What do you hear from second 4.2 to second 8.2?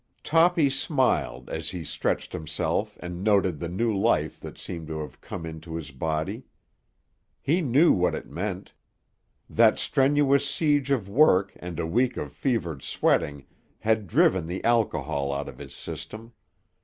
that seemed to have come into his body. He knew what